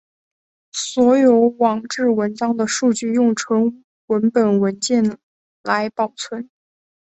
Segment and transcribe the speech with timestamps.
[0.71, 5.19] 所有网志文章的数据用纯文本文件
[5.61, 6.49] 来保存。